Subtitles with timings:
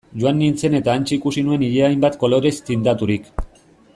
[0.21, 3.33] Joan nintzen eta hantxe ikusi nuen ilea hainbat kolorez tindaturik...